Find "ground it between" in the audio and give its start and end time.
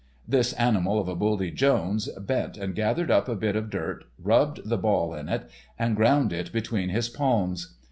5.95-6.89